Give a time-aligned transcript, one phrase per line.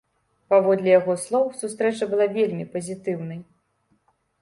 [0.53, 3.47] Паводле яго слоў сустрэча была вельмі пазітыўнай.